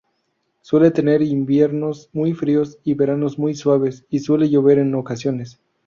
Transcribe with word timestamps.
Suele 0.61 0.89
tener 0.89 1.21
inviernos 1.21 2.09
muy 2.11 2.33
fríos, 2.33 2.79
y 2.83 2.95
veranos 2.95 3.37
muy 3.37 3.53
suaves; 3.53 4.03
y 4.09 4.17
suele 4.21 4.49
llover 4.49 4.79
en 4.79 4.95
ocasiones. 4.95 5.59